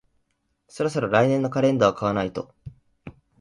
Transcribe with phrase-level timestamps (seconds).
[0.67, 2.55] そろそろ来年のカレンダーを買わないと